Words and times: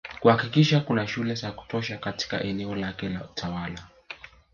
Kuhakikisha 0.21 0.79
kuna 0.79 1.07
shule 1.07 1.35
za 1.35 1.51
kutosha 1.51 1.97
katika 1.97 2.43
eneo 2.43 2.75
lake 2.75 3.09
la 3.09 3.23
utawala 3.23 3.87